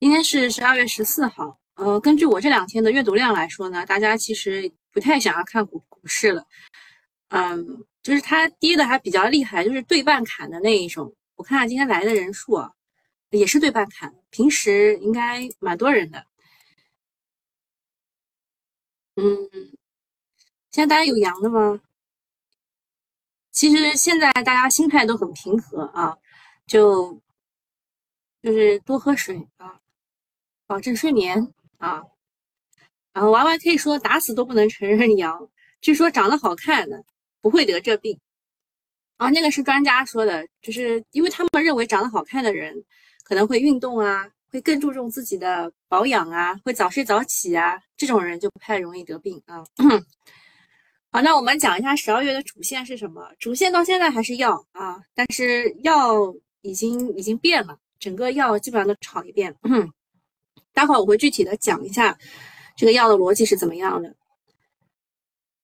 [0.00, 6.46] 今天是十二月十四号，呃，根据我这两天的阅读量来说呢，大家其实不太想要看股股市了，
[7.30, 11.12] 嗯，就是它跌的还比较厉害，就是对半砍的那一种。
[11.34, 12.72] 我看看今天来的人数啊，
[13.30, 16.24] 也是对半砍，平时应该蛮多人的。
[19.16, 19.50] 嗯，
[20.70, 21.80] 现在大家有阳的吗？
[23.50, 26.16] 其实现在大家心态都很平和啊，
[26.68, 27.20] 就
[28.40, 29.80] 就是多喝水啊，
[30.68, 32.02] 保证睡眠啊。
[33.12, 37.02] 然后 Y Y K 说打死都不能承认阳，据说长得好看的
[37.40, 38.16] 不会得这病
[39.16, 39.28] 啊。
[39.30, 42.84] 那个是专家说的，就是因为他们认为长得好看的人
[43.24, 49.64] 可能会运动啊，会更注重自己的保养啊，会早睡早起啊，这种人就不太容易得病啊。
[51.10, 53.28] 好，那我们讲一下十二月的主线是什么？
[53.40, 59.52] 主线到现在还是药啊，但是药已经已经变了，整个药基本上都炒一遍。
[60.72, 62.16] 待会儿我会具体的讲一下
[62.76, 64.14] 这个药的逻辑是怎么样的。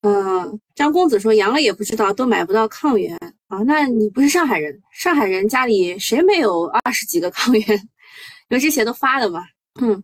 [0.02, 3.16] 嗯，张公子说阳了也不知道，都买不到抗原
[3.48, 3.58] 啊？
[3.66, 4.82] 那你不是上海人？
[4.92, 7.62] 上海人家里谁没有二十几个抗原？
[7.70, 9.42] 因为之前都发了嘛。
[9.80, 10.02] 嗯，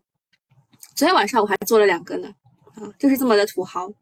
[0.95, 2.33] 昨天晚上我还做了两个呢。
[2.77, 3.93] 啊，就是这么的土豪。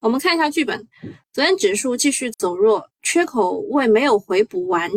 [0.00, 0.88] 我们看一下剧本，
[1.32, 4.90] 昨天指数继续走弱，缺口位没有回补完。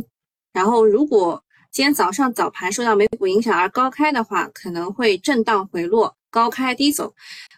[0.54, 7.14] 然后，如果今天早上早盘受到美股影响而高开的话，可能会震荡回落，高开低走。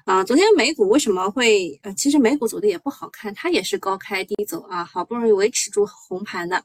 [0.06, 1.80] 啊，昨天美股为什么会？
[1.84, 6.62] 呃，其实美股走的也不好看，它也是高开低走啊，好不容易维持住红盘的。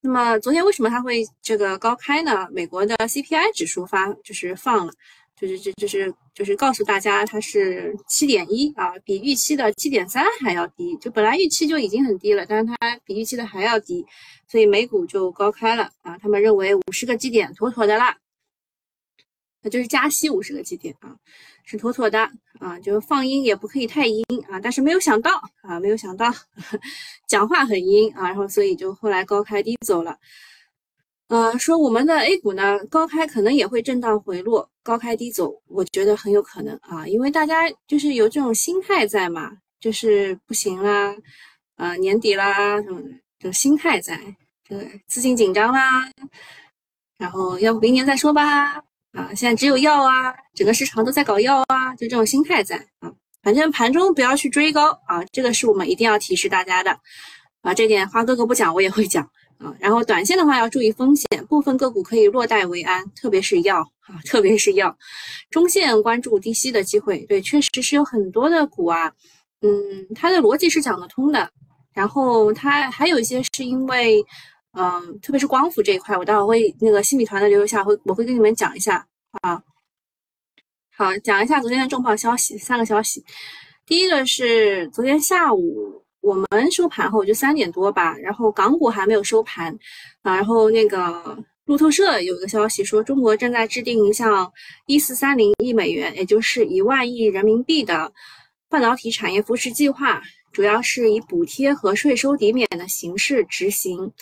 [0.00, 2.48] 那么昨天为什么它会这个高开呢？
[2.50, 4.92] 美国的 CPI 指数发就是放了。
[5.40, 10.96] 就是这就是就是告诉大家，它是七点一啊，比预期的七点三还要低。
[10.96, 14.04] 就本来预期就已经很低了，但是它比预期的还要低，
[14.48, 16.18] 所以美股就高开了啊。
[16.18, 18.18] 他们认为五十个基点妥妥的啦，
[19.62, 21.14] 那就是加息五十个基点啊，
[21.64, 22.28] 是妥妥的
[22.58, 22.76] 啊。
[22.80, 26.34] 就是放阴也不可以太阴啊，但是没有想到啊，没有想到
[27.28, 30.18] 讲话很阴啊，然后所以就后来高开低走了。
[31.28, 41.14] 呃，说我们的 A 股呢，高开可能也会震荡回落，高开低走，我觉得很有可能啊，因为大家就是有这种心态在嘛，就是不行啦，
[41.76, 43.08] 呃，年底啦什么的，
[43.38, 44.18] 这心态在，
[44.66, 46.10] 对，资金紧张啦，
[47.18, 53.12] 然后要不明年再说吧，啊，现在只有药啊，整个市场都在搞药啊，就这种心态在啊，
[53.42, 56.98] 反正盘中不要去追高啊，这个是我们一定要提示大家的，
[57.60, 59.30] 啊，这点花哥哥不讲，我也会讲。
[59.58, 64.96] 啊，然后短线的话要注意风险，部分个股可以落袋为安，特别是药啊，特别是药。
[65.50, 69.12] 中线关注低吸的机会，对，确实是有很多的股啊，
[69.62, 71.50] 嗯，它的逻辑是讲得通的。
[71.92, 74.24] 然后它还有一些是因为，
[74.74, 79.04] 嗯，特别是光伏这一块，我待会会那个新米团的留一下，会我会跟你们讲一下
[79.42, 79.60] 啊。
[80.96, 83.24] 好，讲一下昨天的重磅消息，三个消息。
[83.84, 86.04] 第一个是昨天下午。
[86.28, 89.72] 我们收盘后就三点多吧，然后港股还没有收盘
[90.20, 94.52] 啊，然后那个路透社有一个消息说，中国正在制定一项
[94.86, 98.12] 一四三零亿美元，也就是一万亿人民币的
[98.68, 100.20] 半导体产业扶持计划，
[100.52, 104.12] 主要是以补贴和税收抵免的形式执行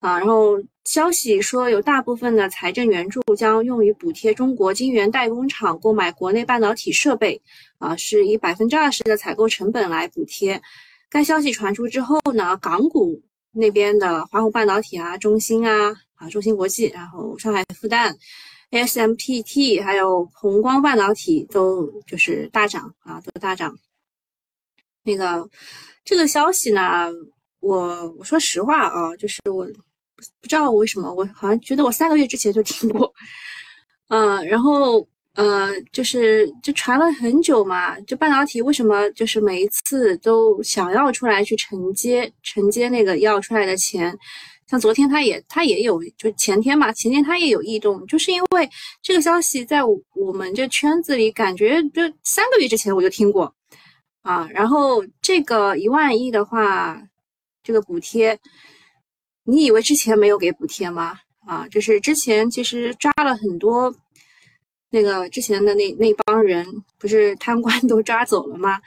[0.00, 0.18] 啊。
[0.18, 7.40] 然后消息说，有大部分的财政援助将用于补贴中国晶圆代工厂购买国内半导体设备
[7.78, 10.60] 啊，是以百分之二十的采购成本来补贴。
[11.14, 18.12] 该消息传出之后呢，港股那边的华虹半导体啊、中芯啊、啊中芯国际，然后上海复旦、
[18.72, 23.78] ASMPT，还有宏光半导体都就是大涨啊，都大涨。
[25.04, 25.48] 那个
[26.04, 27.08] 这个消息呢，
[27.60, 29.64] 我我说实话啊，就是我
[30.40, 33.14] 不知道为什么，我好像觉得我三个月之前就听过，
[34.08, 35.06] 嗯， 然后。
[35.34, 44.16] 呃，就是就传了很久嘛，就半导体为什么就是每一次都想要出来去承接承接那个要出来的钱，
[44.68, 48.70] 像昨天他也他也有，就前天嘛，前天他也有异动，就是因为
[49.02, 53.52] 这个消息在我们这圈子里，感觉就三个月之前我就听过
[54.22, 57.02] 啊，然后这个一万亿的话，
[57.64, 58.38] 这个补贴，
[59.42, 61.18] 你以为之前没有给补贴吗？
[61.44, 63.92] 啊，就是之前其实抓了很多。
[64.94, 66.64] 那个之前的那那帮人
[67.00, 68.80] 不是贪官 都抓走了吗？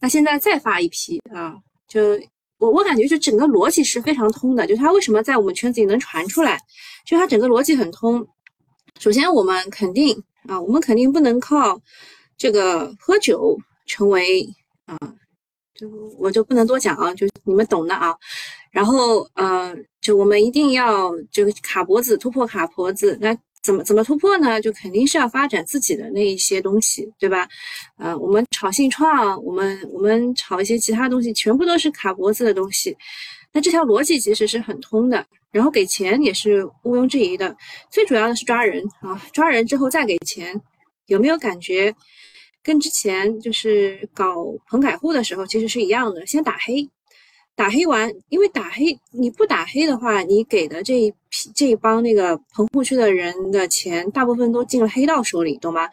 [0.00, 1.54] 那现在再发一批啊，
[1.86, 2.18] 就
[2.56, 6.58] 我我感觉就整个逻辑是非常通的，就他为什么在我们圈子里能传出来，
[7.04, 8.26] 就他整个逻辑很通。
[8.98, 10.16] 首先我们肯定
[10.48, 11.78] 啊，我们肯定不能靠
[12.38, 13.54] 这个喝酒
[13.84, 14.48] 成为
[14.86, 14.96] 啊，
[15.74, 15.86] 就
[16.18, 18.16] 我就不能多讲啊，就你们懂的啊。
[18.70, 24.60] 然后呃，就我们一定要就卡脖子突破卡脖子，那怎么怎么突破呢？
[24.60, 27.46] 就肯定是要发展自己的那一些东西，对吧？
[27.98, 32.96] 呃，我们炒信创，我们我们炒一些其他东西，全部都是卡脖子的东西。
[33.52, 37.54] 那这条逻辑其实是很通的，然后给钱也是毋庸置疑的。
[37.90, 40.58] 最主要的是抓人啊，抓人之后再给钱，
[41.06, 41.94] 有没有感觉
[42.62, 44.36] 跟之前就是搞
[44.68, 46.24] 棚改户的时候其实是一样的？
[46.26, 46.88] 先打黑，
[47.60, 55.86] 打黑完，因为打黑你不打黑的话，你给的这一批这一帮那个棚户区的人的钱，大部分都进了黑道手里，懂吗？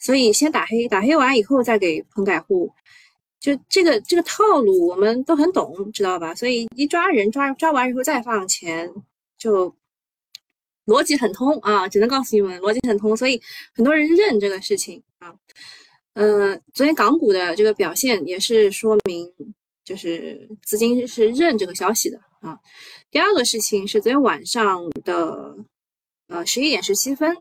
[0.00, 2.68] 所以先打黑，打黑完以后再给棚改户。
[3.38, 6.34] 就这个这个套路我们都很懂，知道吧？
[6.34, 8.92] 所以一抓人抓抓完以后再放钱，
[9.38, 9.72] 就
[10.86, 11.86] 逻辑很通啊！
[11.86, 13.40] 只能告诉你们逻辑很通，所以
[13.76, 15.32] 很多人认这个事情啊。
[16.14, 19.32] 嗯，昨天港股的这个表现也是说明，
[19.84, 22.58] 就是资金是认这个消息的啊。
[23.10, 25.56] 第二个事情是昨天晚上的
[26.28, 27.36] 呃十一点十七分。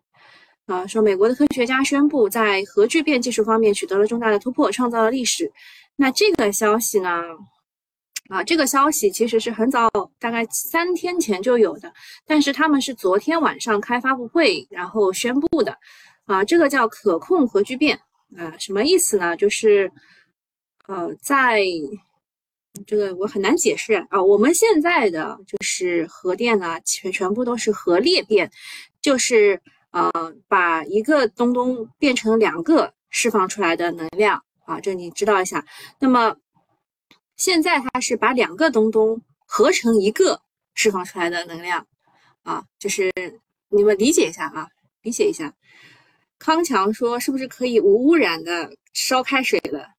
[0.68, 5.52] 啊，说美国的科学家宣布在核聚变技术方面取得了重大的突破，创造了历史。
[5.98, 7.22] 那这个消息呢？
[8.30, 11.92] 啊，这个消息其实是很早，大概三天前就有的，
[12.26, 15.78] 但是他们是昨天晚上开发布会然后宣布的。
[16.26, 18.00] 啊，这个叫可控核聚变。
[18.38, 19.36] 啊，什么意思呢？
[19.36, 19.92] 就是，
[20.88, 21.66] 呃，在
[22.86, 24.22] 这个我很难解释啊。
[24.22, 28.52] 我们现在的就是核电呢，全全部都是核裂变，
[29.02, 29.62] 就是。
[29.94, 30.10] 呃，
[30.48, 35.66] 把一个东东变成两个释放出来的能量啊，这你知道一下。
[36.00, 36.38] 那么
[37.36, 40.42] 现在它是把两个东东合成一个
[40.76, 41.86] 释放出来的能量
[42.44, 43.12] 啊，就是
[43.68, 44.70] 你们理解一下啊，
[45.02, 45.54] 理解一下。
[46.40, 49.90] 康强说，是不是可以无污染的烧开水了？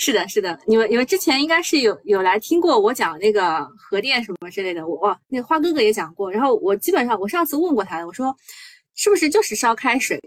[0.00, 6.30] 是的，是的，你们你们之前应该是有有来听过我讲那个核电什么之类的，我那花哥哥也讲过。
[6.30, 8.34] 然后我基本上我上次问过他，我说
[8.94, 10.18] 是不是就是烧开水？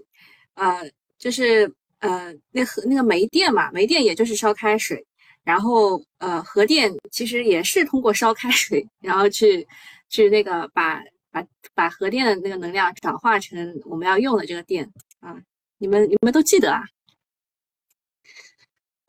[0.55, 0.81] 呃，
[1.17, 5.03] 就是呃那核那个煤电嘛，煤电也就是烧开水。
[5.43, 9.65] 然后呃核电其实也是通过烧开水，然后去
[10.09, 11.01] 去那个把
[11.31, 11.41] 把
[11.73, 14.85] 把核电的那个能量转化成我们要用的这个电
[15.21, 15.35] 啊。
[15.77, 16.83] 你们你们都记得啊？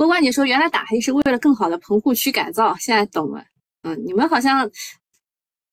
[0.03, 3.45] 郭关姐说：“原来打黑是为了更好的棚户区改造，现在懂了。
[3.83, 4.69] 嗯，你们好像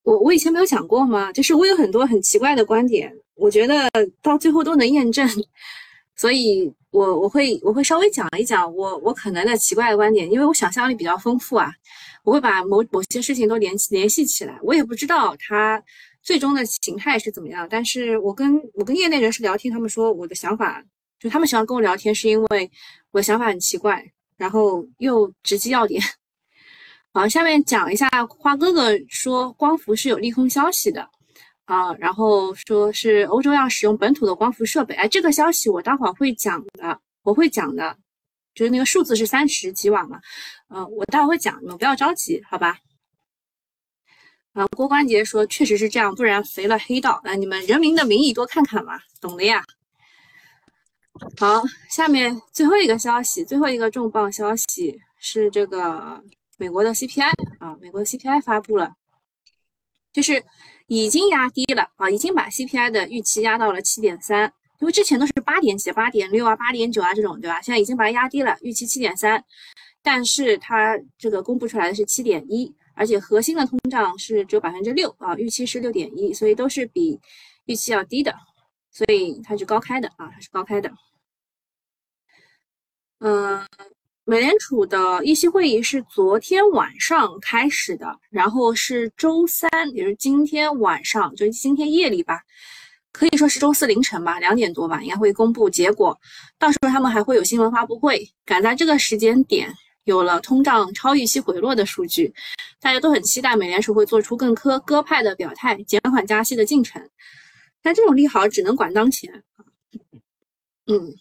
[0.03, 1.33] 我我以前没有讲过吗？
[1.33, 3.89] 就是我有很多很奇怪的观点，我觉得
[4.21, 5.27] 到最后都能验证，
[6.15, 11.73] 所以我我会我会稍微讲一讲我我可能的奇怪的观点，因为我想象力比较丰富啊，
[12.23, 14.59] 我会把某某些事情都联系联系起来。
[14.61, 15.83] 我也不知道它
[16.21, 20.83] 最终的形态是怎么样，但是我跟我跟业内人士聊天，他们说我的想法，
[21.19, 22.71] 就他们喜欢跟我聊天，是因为
[23.09, 24.05] 我的想法很奇怪。”
[24.39, 26.01] 然后又直击要点，
[27.13, 31.05] 好，下面讲一下花哥哥说光伏是有利空消息的，
[31.65, 37.97] 啊，然后说是欧洲要使用本土的光伏设备，哎，这个消息我待会儿会讲的，我会讲的，
[38.55, 40.21] 就是那个数字是三十几瓦嘛，
[40.69, 42.77] 嗯，我待会儿会讲，你们不要着急，好吧？
[44.53, 49.65] 啊，郭关杰说确实是这样，不然肥了黑道，啊，你们人民的名义多看看嘛，懂的呀。
[51.37, 56.21] 好，下面最后一个消息，最后一个重磅消息是这个
[56.57, 58.93] 美国的 CPI 啊，美国的 CPI 发布了，
[60.11, 60.43] 就是
[60.87, 67.61] 已经压低了啊，已经把 CPI 的预期压到了七点三，因为之前都是八点几、八点六啊、八点九啊这种，对吧？
[67.61, 69.43] 现在已经把它压低了，预期七点三，
[70.01, 77.19] 但是它这个公布出来的是七点一，而且核心的通胀是只有百分之六啊，预期是六点一，所以都是比
[77.65, 78.33] 预期要低的，
[78.91, 80.91] 所以它是高开的啊，它是高开的。
[83.19, 83.61] 嗯，
[84.23, 92.41] 美联储的议息会议是昨天晚上开始的，然后是周三，也是今天晚上，就今天夜里吧，
[93.11, 96.17] 可以说是周四凌晨吧，两点多吧，应该会公布结果。
[96.57, 99.69] 到时候他们还会有新闻发布会，赶在这个时间点，
[100.05, 102.33] 有了通胀超预期回落的数据，
[102.79, 107.01] 大家都很期待美联储会做出更科鸽派的表态，减缓加息的进程。
[107.81, 109.43] 但这种利好只能管当前
[110.87, 111.13] 嗯。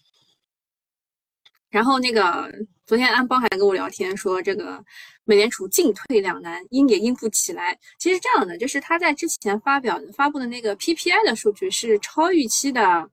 [1.71, 2.51] 然后那个
[2.87, 4.83] 昨天安邦还跟我聊天说，这个
[5.25, 7.79] 美联储进退两难，应也应不起来。
[7.99, 13.09] 其实这样的，就是他在之前发表发布的那个 PPI 的数据是超预期的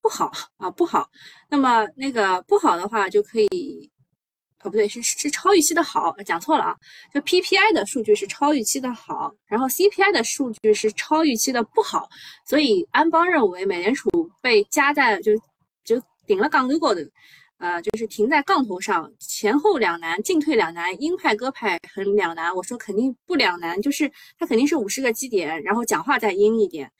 [0.00, 1.08] 不好啊，不好。
[1.48, 3.88] 那么那个不好的话就可以，
[4.64, 6.76] 哦不对，是是超预期的好，讲错了啊。
[7.14, 12.08] 就 PPI 的数据是超预期的好，然后 CPI 的数据是超预期的不好。
[12.44, 15.30] 所以安邦认为美联储被夹在就
[15.84, 17.08] 就顶了杠钩的。
[17.62, 22.52] 呃，就是停在杠头上，前后两难，进退两难，鹰派鸽派很两难。
[22.56, 26.90] 我说肯定不两难，就是它肯定是五十个基点，然后讲话再阴一点，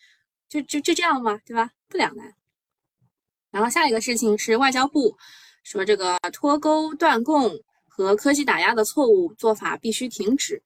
[0.49, 1.73] 就就就这样嘛，对吧？
[1.89, 2.33] 不两难。
[3.51, 5.17] 然后下一个事情是外交部
[5.65, 7.51] 说这个脱钩断供
[7.89, 10.63] 和科技打压的错误做法必须停止。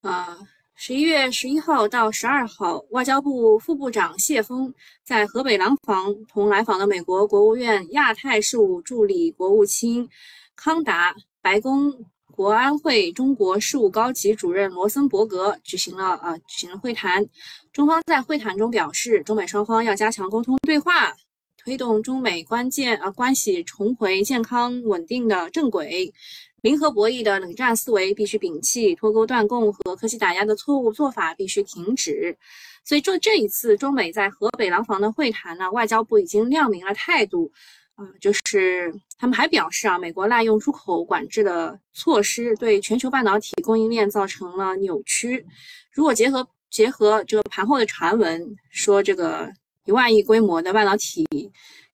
[0.00, 0.36] 呃，
[0.74, 4.74] 十一月十一号到十二号，外交部副部长谢峰
[5.04, 10.08] 在河北廊坊同来访的美国国务院亚太事务助理国务卿
[10.56, 12.06] 康达、白宫。
[12.34, 17.26] 国安会中国事务高级主任罗森伯格举行了啊举行了会谈，
[17.74, 21.14] 中方在会谈中表示，中美双方要加强沟通对话，
[21.58, 26.14] 推动中美关键啊关系重回健康稳定的正轨，
[26.62, 32.36] 零和博弈的冷战思维必须摒弃，脱钩断供和科技打压的错误做法必须停止。
[32.84, 37.52] 所以这这一次中美在河北廊坊的会谈呢，外交部已经亮明了态度。
[37.94, 45.44] 啊，就是他们还表示啊，美国滥用出口管制的措施，对全球半导体供应链造成了扭曲。
[45.92, 49.52] 如果结合结合这个盘后的传闻，说这个
[49.84, 51.26] 一万亿规模的半导体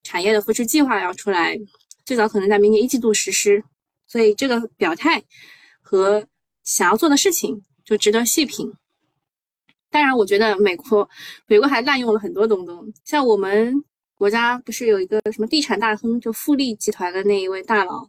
[0.04, 1.58] 产业的扶持计划要出来，
[2.04, 3.64] 最早可能在明年一季度实施。
[4.08, 5.22] 所以这个表态
[5.80, 6.26] 和
[6.64, 8.72] 想要做的事情就值得细品。
[9.90, 11.08] 当然，我觉得美国
[11.46, 13.84] 美国还滥用了很多东东，像我们。
[14.18, 18.04] 国家不是有一个什么地产大亨，就富力集团的那一位大佬，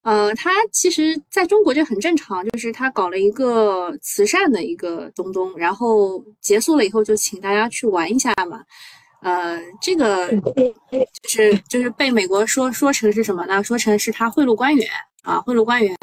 [0.00, 8.64] 呃，他其实在中国就很正常，就是他搞了一个慈善的一个东东，然后结束了以后就请大家去玩一下嘛，
[9.22, 10.30] 呃，这个
[11.22, 13.62] 就是就是被美国说说成是什么呢？
[13.62, 14.88] 说成是他贿赂官员
[15.22, 15.96] 啊，贿赂官员，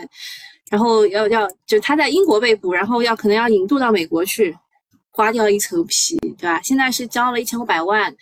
[0.70, 4.56] 然后要要就他在英国被捕，然后要可能要引渡到美国去，
[5.12, 6.62] 刮掉一层皮，对吧？
[6.62, 8.16] 现在是交了一千五百万。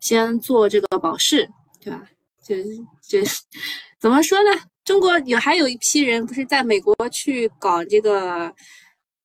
[0.00, 1.46] 先做这个保释，
[1.78, 2.02] 对吧？
[2.42, 2.56] 就
[3.06, 3.22] 就
[4.00, 4.50] 怎么说呢？
[4.82, 8.50] 中国有还有一批人不是在美国去搞这个，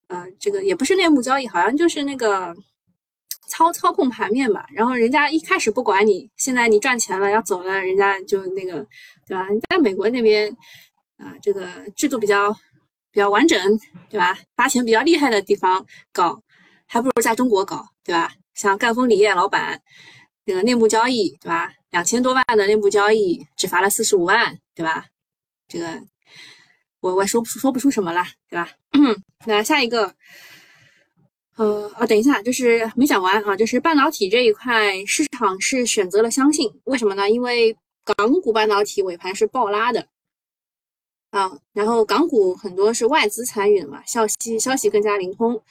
[0.07, 2.53] 呃，这个也不是内幕交易，好像就是那个
[3.47, 4.65] 操操控盘面吧。
[4.73, 8.85] 然后人家一开始不管你，现在你赚钱了要走了，人家就那个，
[9.27, 9.47] 对吧？
[9.69, 10.49] 在美国那边
[11.17, 12.51] 啊，这个制度比较
[13.11, 14.37] 比较完整，对吧？
[14.55, 16.41] 发钱比较厉害的地方搞，
[16.85, 18.31] 还不如在中国搞，对吧？
[18.53, 19.81] 像赣锋锂业老板。
[20.47, 21.73] 这个内部交易，对吧？
[21.89, 25.07] 两千多万的内部交易，只罚了四十五万，对吧？
[25.67, 25.99] 这个
[26.99, 28.69] 我我说不出说不出什么了，对吧？
[29.47, 30.13] 那下一个，
[31.57, 37.29] 呃，啊，等一下，就是没讲完啊，就是半导体这一块市场是选择了相信，为什么呢？
[37.29, 40.07] 因为港股半导体尾盘是暴拉的
[41.31, 45.61] 啊，然后港股很多是外资参与的嘛，消息消息更加灵通。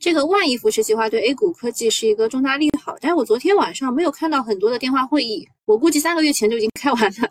[0.00, 7.30] 这个万亿扶持计划对 A 股科技是一个重大利好，但是我昨天晚上没有看到很多的电话会议，我估计三个月前就已经开完了，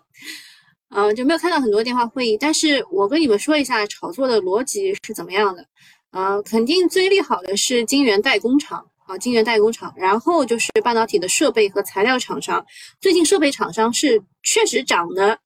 [0.88, 2.38] 嗯，就没有看到很多电话会议。
[2.38, 5.66] 但是我跟你们说一下炒作的逻辑是怎么样的，
[6.12, 12.64] 呃，肯定最利好的是晶圆代工厂啊，晶圆代工厂，然后就是半导体的设备和材料厂商，
[13.00, 15.38] 最近设备厂商是确实涨得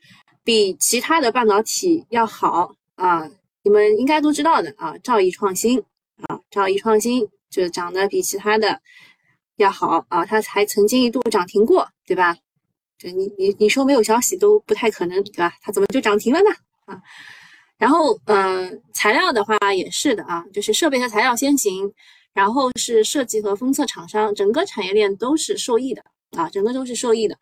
[0.44, 3.28] 比其他的半导体要好啊，
[3.62, 5.82] 你们应该都知道的啊，兆易创新。
[6.28, 8.80] 啊，兆易创新就涨得比其他的
[9.56, 12.35] 要好啊，它还曾经一度涨停过，对吧？
[12.99, 15.52] 就你你你说没有消息都不太可能，对吧？
[15.61, 16.50] 它怎么就涨停了呢？
[16.87, 17.02] 啊，
[17.78, 21.92] 然后呃，材料的话也是的啊，就是设备和材料先行，
[22.33, 26.02] 然后是设计和封测厂商，整个产业链都是受益的
[26.37, 27.37] 啊，整个都是受益的，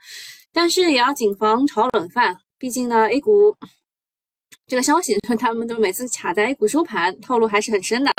[0.52, 3.56] 但是也要谨防炒冷饭，毕竟呢，A 股
[4.66, 8.12] 这个消息 他们都每次卡在 A 股收盘，套路还是很深的。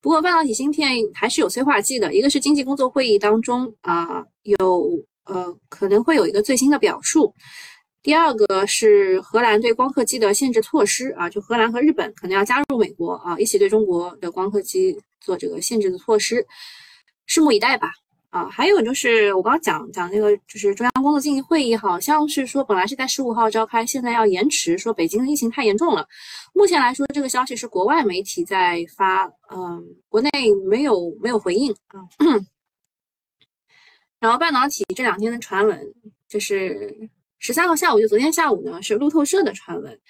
[0.00, 4.88] 不过半导体芯片还是有催化剂的，一个是经济工作会议当中啊有
[5.24, 7.34] 呃可能会有一个最新的表述，
[8.06, 16.46] 第二个是荷兰对光刻机的限制措施啊，就荷兰和日本可能要加入美国啊，一起对中国的光刻机做这个限制的措施，
[17.26, 17.90] 拭目以待吧。
[18.30, 26.06] 啊，还有就是我刚刚讲讲那个，就是中央工作经济会议，好像是说本来是在十五号召开，现在要延迟，说北京的疫情太严重了。
[26.54, 30.30] 目前来说，这个消息是国外媒体在发，嗯，国内
[30.68, 32.06] 没有没有回应啊。
[34.20, 35.92] 然后半导体这两天的传闻，
[36.28, 36.96] 就是
[37.46, 40.00] 十三号下午，就昨天下午呢，是路透社的传闻，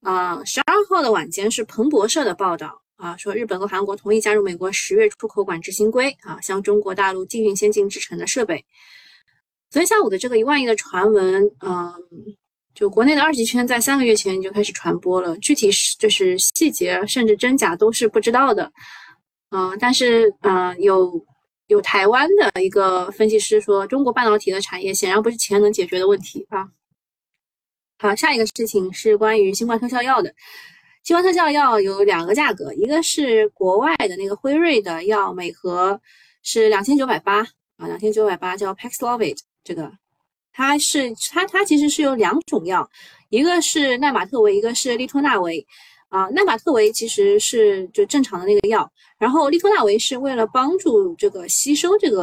[0.00, 2.82] 啊，十二号的晚间是彭博社的报道。
[2.96, 8.64] 啊，说日本和韩国同意加入美国十月出口管制新规啊，向中国大陆禁运先进制程的设备。
[9.70, 11.94] 昨天下午的这个一万亿的传闻，嗯，
[12.74, 18.72] 就国内的二级圈在三个月前就开始传播了，具体是就是细节甚至真假都是不知道的。
[19.50, 21.24] 嗯，但是嗯，有
[21.66, 26.68] 有台湾的一个分析师说，中国半导体的产业显然不是钱能解决的问题啊。
[27.98, 30.34] 好，下一个事情是关于新冠特效药的。
[31.02, 36.00] 新冠特效药有两个价格，一个是国外的那个辉瑞的药，每盒
[36.42, 37.40] 是两千九百八
[37.76, 39.90] 啊，两千九百八叫 Paxlovid 这个，
[40.52, 42.90] 它是它它其实是有两种药，
[43.30, 45.66] 一个是奈玛特韦，一个是利托那韦。
[46.14, 52.22] 啊，奈玛特韦其实是就正常的那个药，然后利托那韦是为了帮助这个吸收这个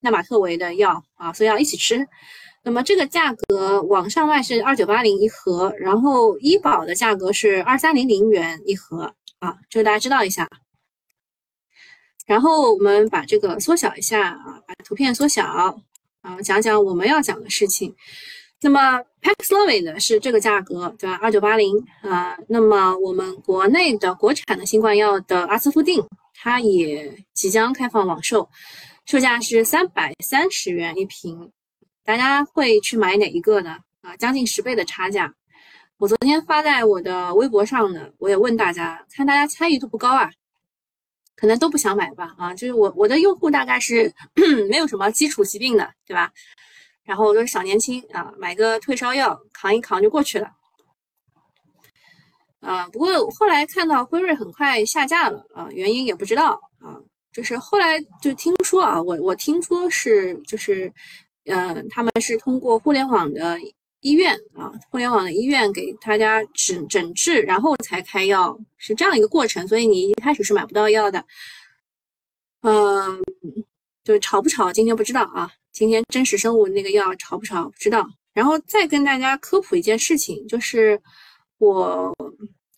[0.00, 2.08] 奈玛特韦的药啊，所以要一起吃。
[2.64, 10.48] 那么这个价格网上卖是二九八零一盒，然后医保的价格是二三零零元一盒啊，这个大家知道一下。
[12.24, 15.44] 然后我们把这个缩小一下啊，把图片缩小
[16.22, 17.94] 啊，讲讲我们要讲的事情。
[18.60, 21.16] 那么 Paxlovid 是这个价格，对吧？
[21.22, 22.36] 二九八零啊。
[22.48, 28.48] 那么我们国内的国产的新冠药的阿斯夫定，它也即将开放网售，
[29.06, 31.52] 售价是三百三十元一瓶。
[32.04, 33.76] 大家会去买哪一个呢？
[34.00, 35.32] 啊，将近十倍的差价。
[35.98, 40.30] 我昨天发在我的微博上呢，我也问大家，看大家参与度不高啊，
[41.36, 42.34] 可能都不想买吧？
[42.38, 44.12] 啊，就是我我的用户大概是
[44.68, 46.32] 没有什么基础疾病的，对吧？
[47.08, 50.46] 然后都是小年轻啊，买个退烧药扛一扛就过去了。
[52.60, 57.00] 啊，不过后来看到辉瑞很快下架了啊，原因也不知道啊，
[57.32, 60.92] 就是后来就听说啊，我我听说是就是，
[61.46, 63.58] 嗯，他们是通过互联网的
[64.00, 71.24] 医院啊，互联网的医院给大家诊诊治，然后才开药，是这样一个过程，所以你一开始是买不到药的。
[72.60, 73.22] 嗯，
[74.04, 75.50] 就是炒不炒，今天不知道啊。
[75.78, 78.04] 今天真实生物那个药炒不炒不知道，
[78.34, 81.00] 然后再跟大家科普一件事情，就是
[81.58, 82.12] 我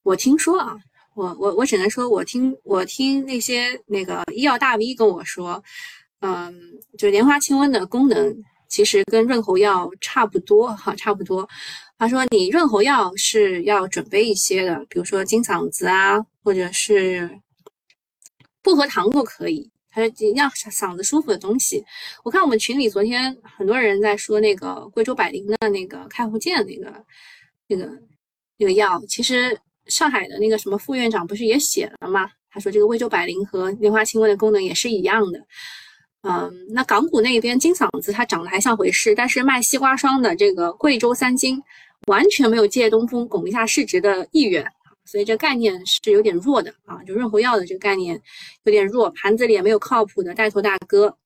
[0.03, 0.77] 我听说啊，
[1.15, 5.65] 我我我只能说我听我听那些那个医药大 V 跟我说，
[6.21, 6.55] 嗯，
[6.99, 8.37] 就莲花清瘟的功能
[8.69, 11.49] 其实跟润喉药差不多哈，差不多。
[11.97, 17.41] 他说你润喉药是要准备一些的，比如说金嗓子啊，或者是
[18.63, 19.71] 薄荷糖都可以。
[19.91, 21.85] 它是让嗓子舒服的东西。
[22.25, 27.05] 我看我们群里昨天很多人在说那个贵州百灵的那个开喉健那个
[27.69, 27.91] 那个
[28.57, 32.31] 那个药，其实上海的那个什么副院长不是也写了吗？
[32.53, 35.41] 他说这个贵州百灵和莲花清瘟的功能也是一样的。
[36.23, 41.63] 嗯，那港股那边金嗓子它长得还像回事，但是卖西瓜霜的这个贵州三金
[42.09, 44.71] 完全没有借东风拱一下市值的意愿。
[45.11, 48.21] 所以这概念是有点弱的啊，就润喉药的这个概念
[48.63, 51.17] 有点弱，盘子里也没有靠谱的带头大哥。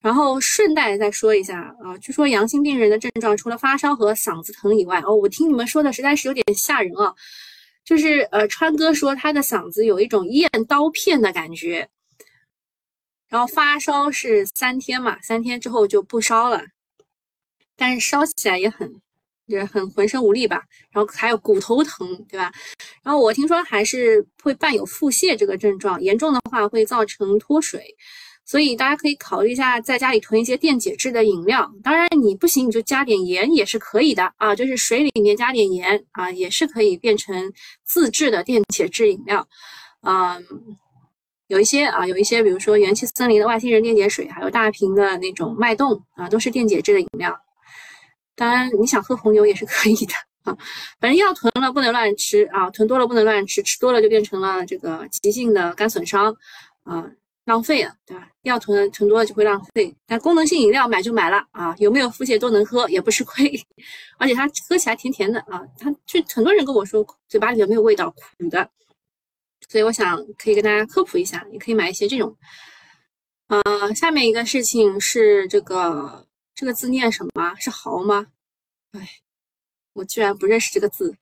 [0.00, 7.12] 然后顺带再说一下啊，据说阳性病人的症状除了发烧和嗓子疼以外，哦，我听你们说的实在是有点吓人啊。
[7.84, 11.88] 就是呃，川哥说他的嗓子有一种咽刀片的感觉，
[13.28, 16.62] 然后发烧是三天嘛，三天之后就不烧了，
[17.76, 19.00] 但是烧起来也很。
[19.46, 22.52] 也很浑身无力吧，然后还有骨头疼，对吧？
[23.02, 27.84] 然后我听说还是会伴有腹泻这个症状，严重的话会造成脱水，
[28.44, 31.70] 所以大家可以考虑一下在家里囤一些电解质的饮料。
[31.82, 37.52] 当然你不行，你就加点盐也是可以的啊，就是水里面加点盐啊，也是可以变成
[37.84, 39.46] 自制的电解质饮料。
[40.02, 40.44] 嗯，
[41.48, 47.36] 有一些啊，有一些比如说元气森林的外星人电解水，还有大瓶的那种脉动啊，都是电解质的饮料。
[48.34, 50.56] 当然，你想喝红牛也是可以的啊。
[50.98, 56.34] 反正药囤了不能乱吃啊，囤多了不能乱吃，吃多了就变成了这个急性的肝损伤
[56.84, 57.04] 啊，
[57.44, 58.28] 浪费了，对吧？
[58.42, 59.94] 药囤囤多了就会浪费。
[60.06, 63.52] 但功能性饮料买就买了啊，有没有腹泻都能喝，也不吃亏，
[64.18, 65.62] 而且它喝起来甜甜的啊。
[65.78, 68.68] 它就很多人跟我说嘴巴里面没有味道，苦的，
[69.68, 72.36] 所以我想可以跟大家科普一下，你可以买一些这种。
[73.48, 76.26] 呃，下面一个事情是这个。
[76.62, 77.56] 这个字念什么？
[77.58, 78.24] 是豪吗？
[78.92, 79.00] 哎，
[79.94, 81.12] 我居然不认识这个字，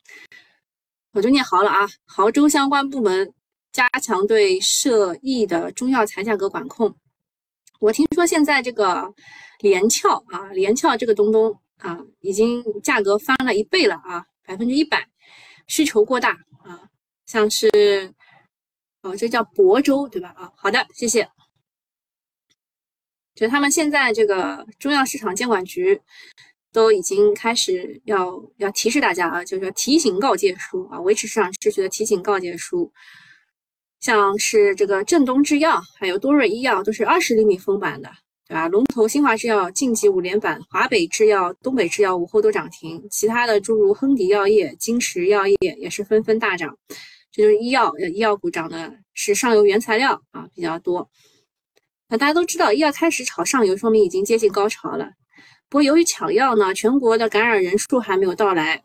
[1.13, 1.89] 我就念豪了啊！
[2.07, 3.33] 亳州相关部门
[3.73, 6.95] 加强对涉疫的中药材价格管控。
[7.79, 9.15] 我听说现在这个
[9.61, 15.09] 连翘啊，连翘这个东东啊，已经价格翻了一倍了啊，百分之一百，
[15.69, 16.87] 需求过大啊，
[17.25, 18.13] 像是
[19.01, 20.35] 哦，这叫亳州对吧？
[20.37, 21.27] 啊，好的，谢谢。
[23.41, 25.99] 就他们现在这个中药市场监管局
[26.75, 32.93] 都已经开始要要提示大家啊，就是提醒告诫书啊，维持市场秩序的提醒告诫书。
[33.99, 38.11] 像是这个正东制药，还有多瑞医药都是二十厘米封板的，
[38.47, 38.69] 对吧？
[38.69, 46.77] 龙头新华制药晋级五连板，华北制药、东北制药午后都涨停，其他的诸如亨迪药业、金石药业也是纷纷大涨。
[47.33, 51.11] 这就是医药，医药股涨的是上游原材料啊比较多。
[52.11, 55.09] 那大家都知道，医药开始炒上游，说明已经接近高潮了。
[55.69, 58.83] 不过由于抢药呢，全国的感染人数还没有到来，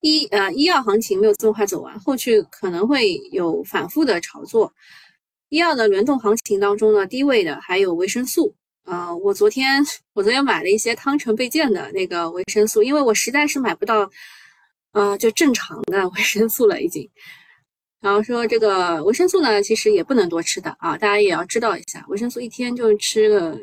[0.00, 4.72] 医呃医药行情没有这么快走完，后续可能会有反复的炒作。
[5.50, 8.54] 医药的轮动行情当中呢，低位的还有维生素。
[8.84, 14.10] 呃，我昨天我昨天买了一些汤臣倍健的那个维生素，因为我实在是买不到，
[14.92, 17.10] 呃，就正常的 维生素了已经。
[18.00, 23.58] 然后说这个维生素呢，其实也不能多吃的啊，大家也要知道一下，维生素一天就吃个，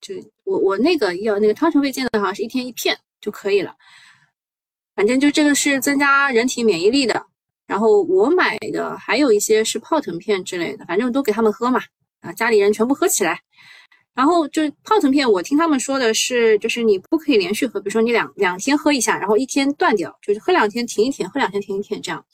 [0.00, 3.74] 就我我那个要那个汤臣倍健的好像是一天一片就可以了。
[4.96, 7.26] 反正就这个是增加人体免疫力的。
[7.66, 11.80] 然后我买的还有一些是泡腾片之类的，反正都给他们喝嘛，
[12.20, 13.40] 啊，家里人全部喝起来。
[14.12, 22.24] 然后就泡腾片，我听他们说的是，就是你不可以连续喝，比如说你两两天喝一下，然后一天断掉，就是喝两天停一天，喝两天停一天这样。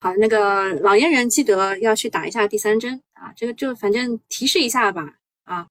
[0.00, 5.66] 好，那个老年人记得要去打一下第三针啊，这个就反正提示一下吧，啊，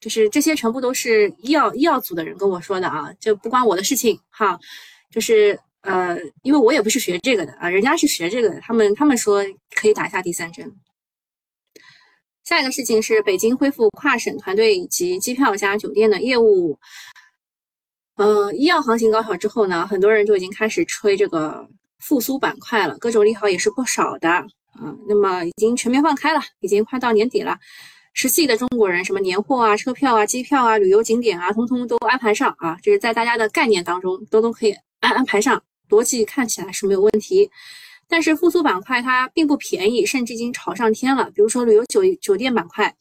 [0.00, 4.58] 就是这些全部都是医药医药组的人跟我说的啊，就不关我的事情哈，
[5.10, 5.58] 就是。
[5.82, 10.72] 呃，因为我也不是学这个的啊，人家是学这个的，他们他们说可以打一下第三针。
[12.44, 16.78] 下一个事情是北京恢复跨省团队以及机票加酒店的业务。
[18.14, 21.68] 嗯，医药行情高潮之后呢，很多人就已经开始吹这个
[22.02, 24.44] 复苏板块了，各种利好也是不少的啊。
[25.08, 27.56] 那么已经全面放开了，已经快到年底了，
[28.12, 35.62] 十四亿的中国人，什么年货啊、车票啊、机票啊、旅游景点啊，通通都安排上啊，就是在大家的概念当中都都可以安安排上。
[35.88, 37.50] 逻辑看起来是没有问题，
[38.08, 41.30] 但是复苏板块它并不便宜，甚至已经炒上天了。
[41.34, 42.94] 比如说旅游酒酒店板块，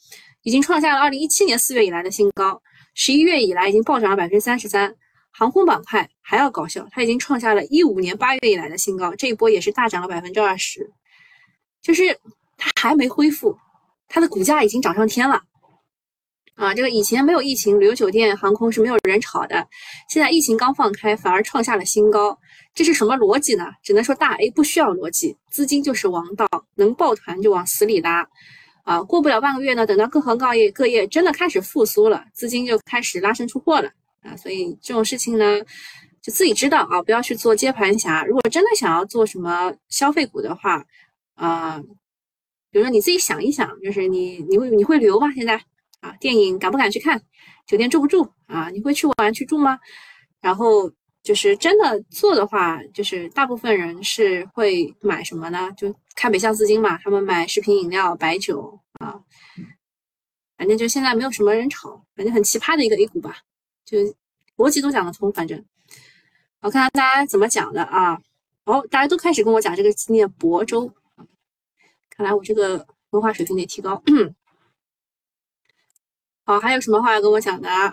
[0.44, 2.62] 已经创下了二零一七年四月以来的新高，
[2.94, 4.94] 十一月以来已经暴涨了百分之三十三。
[5.32, 10.92] 航空板块还要搞笑，它已经创下了一五年八月以来的新高，这一波也是大涨了百分之二十，
[11.82, 12.20] 就是
[12.58, 13.58] 它还没恢复，
[14.08, 15.42] 它的股价已经涨上天了。
[16.56, 19.68] 啊，这个以前没有疫情，旅游酒店、航空是没有人炒的。
[20.10, 22.38] 现在疫情刚放开，反而创下了新高，
[22.76, 23.66] 这是什么逻辑呢？
[23.82, 28.28] 只能说大 A 不需要逻辑，资金就是王道，能抱团就往死里拉。
[28.84, 33.90] 啊，过不了半个月呢，等到各行各业各业真的开始复苏了，资金就开始拉升出货了。
[34.22, 35.60] 啊，所以这种事情呢，
[36.22, 38.24] 就自己知道啊，不要去做接盘侠。
[38.26, 40.86] 如果真的想要做什么消费股的话，
[41.36, 41.82] 啊，
[42.70, 45.32] 比如说你自己想一想，就是你你会你会旅游吗？
[45.34, 45.62] 现在？
[46.02, 47.22] 啊，电影敢不敢去看？
[47.68, 48.28] 酒店住不住？
[48.48, 49.80] 啊，你会去玩去住吗？
[50.42, 55.72] 然后就是真的做的话，就是大部分人是会买什么呢？
[55.78, 59.22] 就看北向资金嘛，他们买食品饮料、白酒啊，
[60.58, 63.38] 反正就现在没有什么人炒，反正很奇葩的一个 A 股吧，
[63.92, 63.98] 就
[64.56, 65.30] 逻辑都讲得通。
[65.34, 65.66] 反正
[66.62, 68.22] 我看看大家怎么讲的啊？
[68.64, 70.94] 哦，大家都开始跟我讲这个纪念亳州，
[72.10, 74.02] 看来我这个文化水平得提高。
[76.46, 77.70] 好，还有什么话要跟我讲的？
[77.70, 77.92] 啊，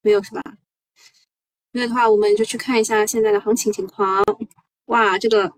[0.00, 0.42] 没有是吧？
[1.70, 4.24] 没有的话，我们就去看一下现在的行情情况。
[4.86, 5.52] 哇，这个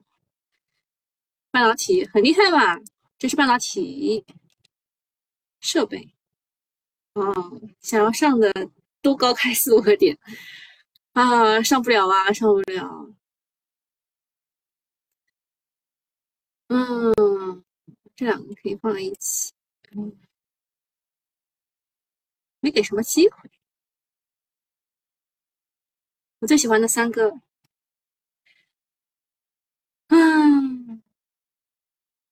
[1.50, 2.78] 半导体很厉害吧？
[3.18, 4.26] 这是半导体
[5.60, 6.15] 设备。
[7.16, 7.32] 哦，
[7.80, 8.52] 想要上的
[9.00, 10.18] 都高开四五个点
[11.12, 13.10] 啊，上不了啊，上不了。
[16.68, 17.64] 嗯，
[18.14, 19.52] 这两个可以放在一起。
[19.92, 20.16] 嗯。
[22.60, 23.50] 没给什么机会，
[26.40, 27.40] 我最喜欢的三个，
[30.08, 31.00] 嗯，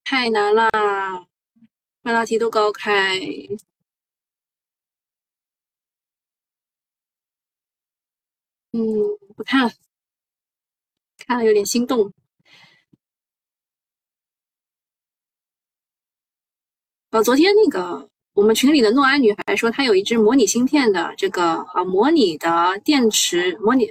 [0.03, 0.69] 太难了，
[2.03, 3.21] 半道题都高开，
[8.75, 8.81] 嗯，
[9.37, 9.73] 不看了，
[11.19, 12.13] 看了有点心动。
[17.13, 18.11] 哦，昨天那个。
[18.35, 23.89] 我们群里的诺安女孩说，她有一只模拟芯片的这个啊，模拟的电池，模拟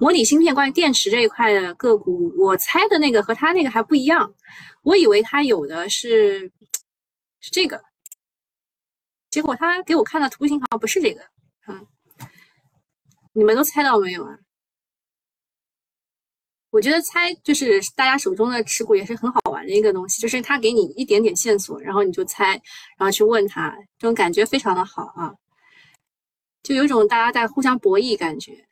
[0.00, 0.52] 模拟芯片。
[0.52, 4.34] 关于电池这一块的个股，我猜的那个和她那个还不一样。
[4.82, 6.50] 我以为她有的是
[7.38, 7.80] 是这个，
[9.30, 11.22] 结果她给我看的图形好像不是这个。
[13.32, 14.38] 你们都猜到没有啊？
[16.70, 22.50] 我觉得猜就是大家手中的持股也是很好玩的一个东西，就是他给你一点点线索，然后你就猜，
[22.96, 25.34] 然后去问他，这种感觉非常的好啊，
[26.62, 28.68] 就有种大家在互相博弈感觉。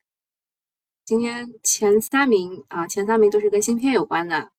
[1.04, 4.52] 今天前三名啊，前三名都是跟芯片有关的，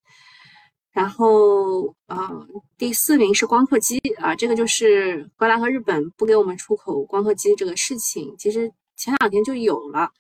[0.92, 2.46] 然后啊，
[2.78, 10.12] 第四名是光刻机啊，这个就是荷兰和日本不给我们出口光刻机这个事情，其实前两天就有了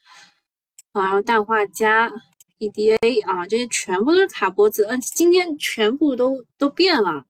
[0.94, 2.10] 啊，然后氮化镓。
[2.60, 7.26] EDA 啊，这些全部都是卡脖子，嗯，今天全部都都变了，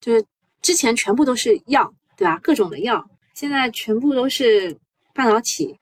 [0.00, 0.24] 就是
[0.62, 2.38] 之前全部都是药，对吧？
[2.40, 4.78] 各种的药，现在全部都是
[5.12, 5.80] 半导体。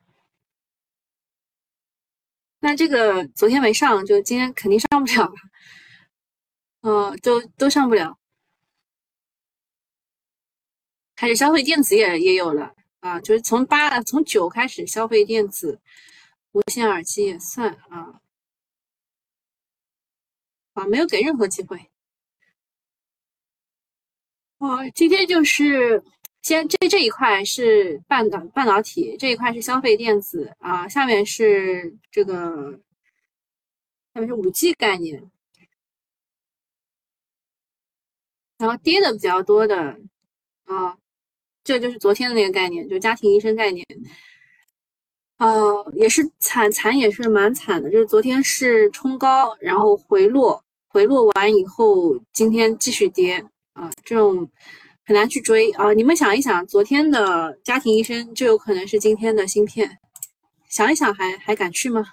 [2.61, 5.35] 那这个昨天没上，就今天肯定上不了了。
[7.23, 8.17] 都都上不了。
[11.15, 12.73] 开始消费电子也也有了
[13.07, 15.81] 啊，就是从八从九开始消费电子，
[16.51, 18.21] 无线耳机也算啊，
[20.73, 21.89] 啊，没有给任何机会。
[24.59, 26.03] 哦，今天就是
[26.43, 32.81] 先这这一块是半导半导体，这一块是消费电子啊，下面是这个，
[34.15, 35.31] 下面是五 G 概念，
[38.59, 40.01] 然后跌的比较多的
[40.65, 40.99] 啊。
[41.67, 43.85] 这就是昨天的那个概念，就家庭医生概念，
[45.39, 47.91] 呃，也是惨惨，也是蛮惨的。
[47.91, 54.49] 就是昨天是冲高，然后回落，回落完以后，今天继续跌啊，这种
[55.05, 55.93] 很难去追啊。
[55.93, 59.99] 你们想一想，昨天的家庭医生就有可能是今天的芯片，
[60.71, 62.05] 想一想还还敢去吗？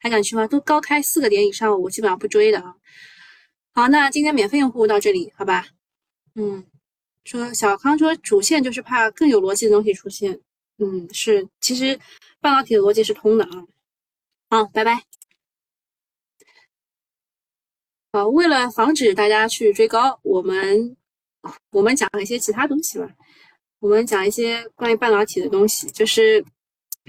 [0.00, 0.46] 还敢去吗？
[0.46, 2.74] 都高开四个点以上，我基本上不追的啊。
[3.72, 5.64] 好，那今天免费用户到这里，好吧？
[6.34, 6.66] 嗯。
[7.28, 10.40] 说小康说主线就是怕更有逻辑的东西出现，
[10.78, 12.00] 嗯，是，其实
[12.40, 13.66] 半导体的逻辑是通的啊。
[14.48, 15.02] 好，拜拜。
[18.14, 20.96] 好，为了防止大家去追高，我们
[21.70, 23.06] 我们讲一些其他东西吧。
[23.80, 26.42] 我们讲一些关于半导体的东西，就是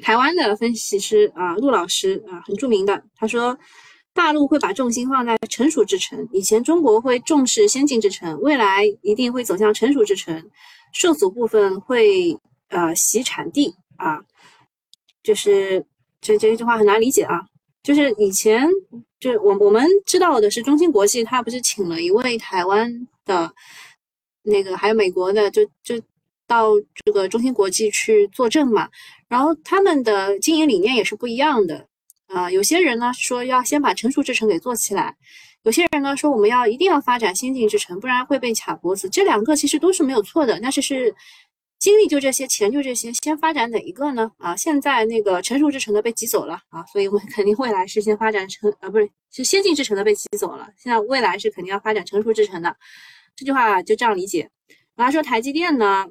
[0.03, 3.57] 台湾的分析师啊，陆老师啊，很著名的，他说。
[4.19, 10.51] 大陆会把重心放在成熟制程，以前中国会重视先进制程，未来一定会走向成熟制程，
[10.91, 14.19] 受阻部分会呃洗产地啊，
[15.23, 15.85] 就是
[16.19, 17.45] 这这一句话很难理解啊，
[17.81, 18.67] 就是以前
[19.21, 23.49] 就我我们知道的是中芯国际，他不是请了一位台湾的
[24.43, 25.95] 那个还有美国的，就就
[26.45, 26.73] 到
[27.05, 28.89] 这个中芯国际去作证嘛，
[29.29, 31.87] 然后他们的经营理念也是不一样的。
[32.29, 35.15] 啊，有些人呢说要先把成熟制程给做起来，
[35.63, 39.09] 有些人呢说我们要一定要发展先进制程，不然会被卡脖子。
[39.09, 41.13] 这两个其实都是没有错的，但是是
[41.79, 44.31] 精力就这些，钱就这些，先发展哪一个呢？
[44.37, 52.75] 啊，现在那个成熟制程的被挤走了啊，所以我们肯定未来是先发展成啊，不是是先进制程的被挤走了，现在未来是肯定要发展成熟制程的。
[53.35, 54.49] 这句话就这样理解。
[54.95, 56.05] 然后说台积电呢，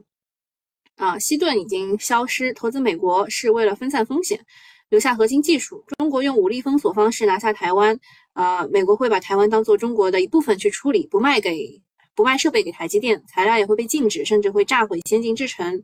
[0.96, 4.40] 啊，西顿已经消失，投资美国是为了分散风险。
[4.90, 7.98] 留下核心技术，中国用武力封锁方式拿下台湾，
[8.32, 11.82] 呃，美国会把台湾当做中国的一部分去处理，不卖给
[12.14, 15.82] 不卖设备给台积电，材料也会被禁止，甚至会炸毁先进制程，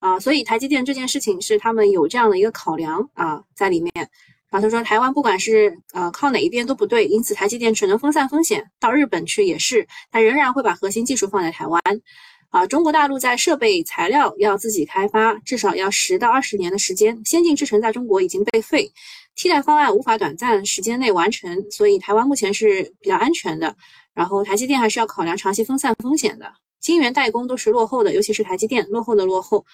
[0.00, 3.90] 啊，所以台积电这件事情是他们有这样的一个考量啊在里面。
[4.50, 11.80] 然后他说，台湾不管是呃靠哪一边都不对，因此台积电只能分散风险，到日本去也是，他仍然会把核心技术放在台湾。
[12.52, 17.18] 啊，中国大陆在设备材料要自己开发，至少要十到二十年的时间。
[17.24, 18.92] 先进制程在中国已经被废，
[19.34, 23.74] 替代方案无法短暂时间内完成，所以台湾目前是比较安全的。
[24.12, 26.52] 然后台积电还是要考量长期分散风险的。
[26.78, 29.64] 晶圆代工都是落后的，尤其是台积电落后的落后。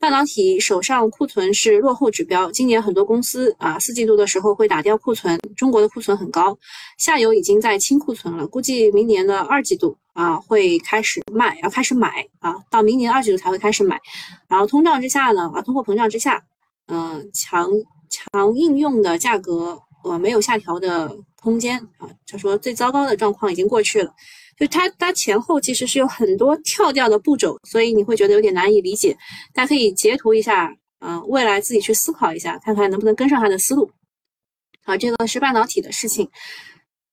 [0.00, 5.38] 半导体手上库存是落后指标，今年很多公司啊，四季度的时候会打掉库存。
[5.54, 6.58] 中国的库存很高，
[6.96, 14.00] 下游已经在清库存了，估计明年的二季度啊会开始卖，要开始买啊，到明年二季度才会开始买。
[14.48, 16.42] 然后通胀之下呢，啊，通货膨胀之下，
[16.86, 17.68] 嗯，强
[18.08, 22.08] 强应用的价格呃没有下调的空间啊。
[22.26, 24.14] 他说最糟糕的状况已经过去了。
[24.60, 29.16] 就它，它前后其实是有很多跳掉的步骤，所以你会觉得有点难以理解。
[29.52, 33.90] 大家可以截图一下，嗯，未来自己去思考一下，看看能不能跟上它的思路。
[34.84, 36.30] 好，这个是半导体的事情，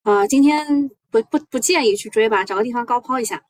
[0.04, 3.42] 啊，今天不不不建议去追吧，找个地方高抛一下，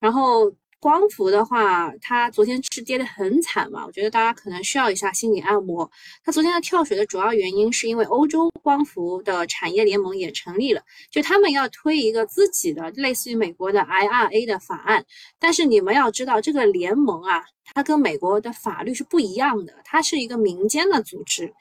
[0.00, 0.52] 然后。
[0.82, 3.86] 光伏的话，它昨天是跌得很惨嘛？
[3.86, 5.88] 我觉得大家可能需要一下心理按摩。
[6.24, 15.04] 它昨天的跳水的主要原因是因为欧洲光伏的产业联盟也成立了，就他们要推一个自己的类似于美国的 IRA 的法案。
[15.38, 21.54] 但是你们要知道，这个联盟啊，它跟美国的法律是不一样的，它是一个民间的组织。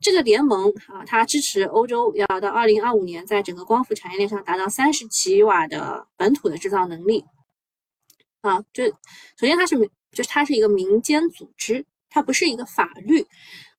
[0.00, 7.24] 这个联盟啊，它支持欧洲要到二零二五年，在整个光伏产业链上达到三十吉瓦的本土的制造能力。
[8.40, 13.26] 啊，就首先它是民，就是它是一个民间组织，它不是一个法律，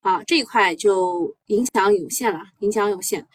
[0.01, 3.25] 啊，这一块就影响有限了，影响有限。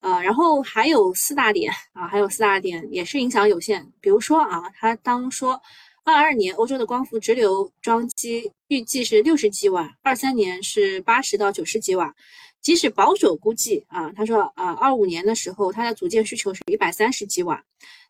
[0.00, 3.90] 呃，然后还有四大点啊，还有四大点也是影响有限。
[4.00, 5.60] 比如说啊，他当说
[6.04, 12.14] 二二年欧洲的光伏直流装机预计是六十吉瓦，二三年是八十到九十吉瓦。
[12.60, 17.64] 即使保守估计啊，他说啊，二五年的时候它的组件需求是一百三十吉瓦。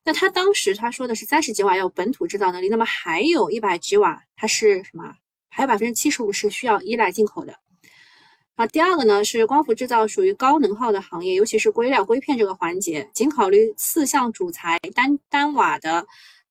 [0.07, 5.03] 那他当时他说的是三十几瓦要本土制造能力，那么还有一百几瓦它是什么？
[5.49, 7.57] 还有百分之七十五是需要依赖进口的。
[8.55, 16.07] 啊，第二个呢是光伏制造属于高能耗的行业，尤其是硅料硅片这个环节，仅考虑四项主材，单单瓦的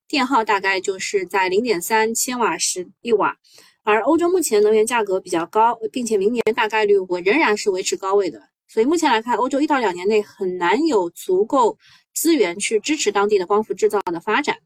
[0.06, 3.38] 电耗大概就是在零点三千瓦时一瓦。
[3.84, 11.78] 而欧洲目前能源价格比较高，并且明年大概率我仍然是维持高位的，所以目前来看，欧洲一到两年内很难有足够
[12.16, 14.58] 资源去支持当地的光伏制造的发展。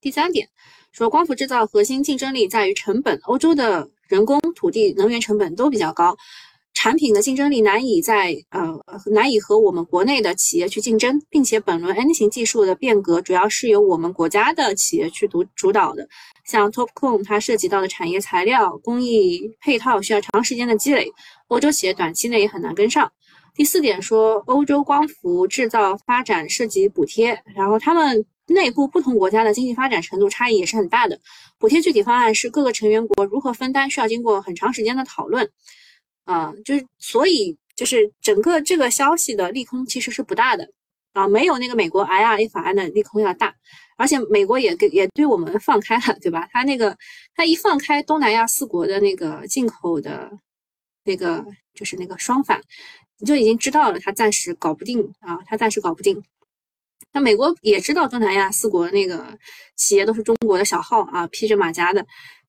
[0.00, 0.48] 第三点，
[0.90, 6.16] 说光伏制造核心竞争力在于成本，欧洲的人工、土地、能源成本都比较高。
[6.76, 16.08] 产品的竞争力难以在呃难以和我们国内的企业去竞争，并且本轮 N 型技术的变革主要是由我们国家的企业去主主导的。
[16.44, 21.06] 像 TOPCon 它涉及到的产业材料、工艺配套需要长时间的积累，
[21.46, 23.10] 欧洲企业短期内也很难跟上。
[23.54, 31.18] 第四点说，欧洲光伏制造发展涉及补贴，然后他们内部不同国家的经济发展程度差异也是很大的，
[31.58, 35.48] 补贴具体方案是各个成员国如何分担，需要经过很长时间的讨论。
[36.24, 40.66] 啊，就是所以就是整个这个消息的利空其实是不大的
[41.12, 43.54] 啊，没有那个美国 IRA 法案的利空要大，
[43.98, 46.48] 而且美国也给也对我们放开了，对吧？
[46.50, 46.96] 他那个
[47.36, 50.30] 他一放开东南亚四国的那个进口的，
[51.04, 52.58] 那个就是那个双反，
[53.18, 56.22] 你就已经知道了，他暂时搞不定啊，他暂时搞不定。
[57.12, 59.38] 那美国也知道东南亚四国那个
[59.76, 62.04] 企业都是中国的小号啊，披着马甲的。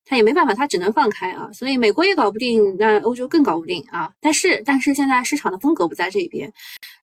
[0.07, 4.11] 他也没办法，他只能放开啊，所以美国也搞不定，那欧洲更搞不定啊。
[4.21, 6.53] 但是，但是现在市场的风格不在这边，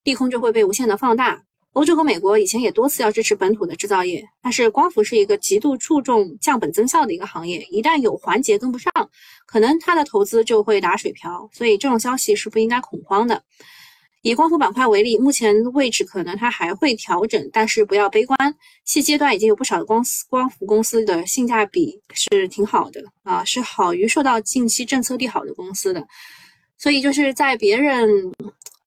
[0.05, 1.43] 利空就会被无限的放大。
[1.73, 8.93] 欧洲和美国以前也多次要支持本土的制造业，但是光伏是一个极度注重降本增效的一个行业，一旦有环节跟不上，
[9.47, 11.49] 可能它的投资就会打水漂。
[11.53, 13.43] 所以这种消息是不应该恐慌的。
[14.21, 18.37] 以光伏板块为例，目前位置可能它还会调整，但是不要悲观。
[18.85, 26.07] 现阶段已经有不少的光光伏公司的性价比是挺好的啊，是好于受到近期政策利好的公司的。
[26.77, 28.09] 所以就是在别人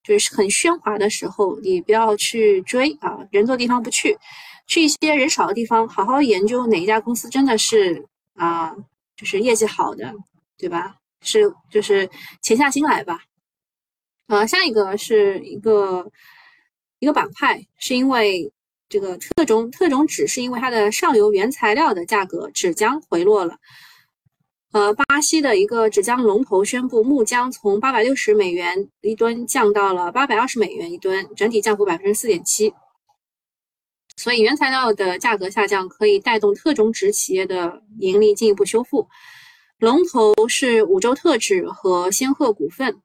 [0.06, 4.16] 就是很喧哗的时候，你不要去追啊，人多地方不去，
[4.66, 8.74] 去一些人少的地方，好好研究哪一家公司真的是啊，
[9.16, 10.14] 就是业绩好的，
[10.56, 10.94] 对吧？
[11.22, 12.08] 是就是
[12.40, 13.18] 潜下心来吧。
[14.28, 16.08] 呃，下一个是一个
[17.00, 18.52] 一个板块，是因为
[18.88, 23.56] 这个特种特种纸是因为它的上游原材料的价格纸浆回落了。
[24.76, 32.70] 呃，巴西的一个纸浆龙头宣布，木浆从八百六十美元一吨降到了八百二十美元一吨，整体降幅百分之四点七。
[34.18, 39.08] 所以原材料的价格下降可以带动特种纸企业的盈利进一步修复。
[39.78, 43.00] 龙头是五洲特纸和仙鹤股份。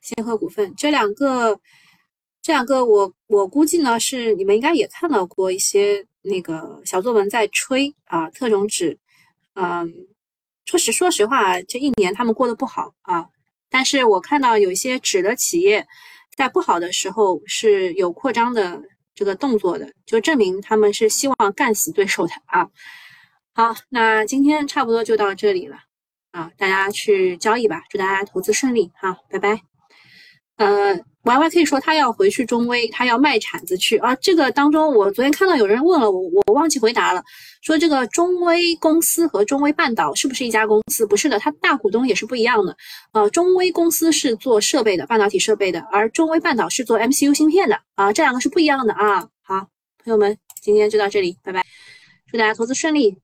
[0.00, 1.58] 仙鹤股份这两个，
[2.40, 8.96] 这两个我我估计呢是你们应该也看到过一些那个小作文在吹啊，特种纸，
[9.54, 9.92] 嗯，
[10.68, 13.26] 说实说实话，这一年他们过得不好啊，
[13.70, 15.86] 但是我看到有一些纸的企业
[16.36, 18.82] 在不好的时候是有扩张的
[19.14, 22.68] 这个动作的，就证明他们是希望干死对手的啊。
[23.54, 25.78] 好，那今天差不多就到这里了
[26.32, 29.67] 啊，大家去交易吧，祝大家投资顺利啊，拜拜。
[30.58, 30.92] 呃
[31.22, 34.14] ，Y Y 可以说他要回去中微，他要卖铲子去啊。
[34.16, 37.22] 这个当中，我昨天看到有人问了我，我忘记回答了，
[37.62, 41.06] 说这个中微公司和中微半岛是不是一家公司？
[41.06, 42.76] 不是的，它大股东也是不一样的。
[43.12, 49.28] 呃，中微公司是做设备的，半导体设备的，而中微半岛是做 M C U 芯片的啊，这两个是不一样的啊。
[49.42, 49.68] 好，
[50.04, 51.64] 朋友们，今天就到这里，拜拜，
[52.30, 53.16] 祝大家投资顺利。